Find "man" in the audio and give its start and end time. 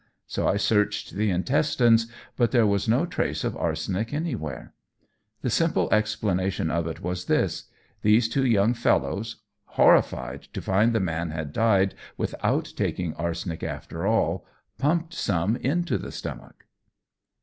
10.99-11.29